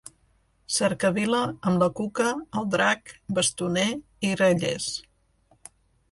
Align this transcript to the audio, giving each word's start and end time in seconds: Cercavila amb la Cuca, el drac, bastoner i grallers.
Cercavila 0.75 1.41
amb 1.71 1.83
la 1.83 1.89
Cuca, 1.99 2.29
el 2.61 2.65
drac, 2.75 3.11
bastoner 3.39 3.85
i 4.29 4.31
grallers. 4.31 4.89